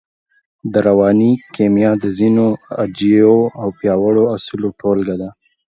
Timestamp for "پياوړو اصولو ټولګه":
3.79-5.15